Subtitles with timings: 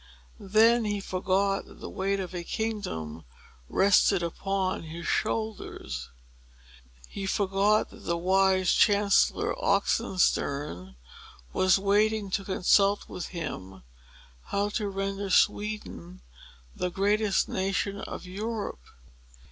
[0.39, 3.23] Then he forgot that the weight of a kingdom
[3.69, 6.09] rested upon his shoulders.
[7.07, 10.95] He forgot that the wise Chancellor Oxenstiern
[11.53, 13.83] was waiting to consult with him
[14.45, 16.21] how to render Sweden
[16.75, 18.81] the greatest nation of Europe.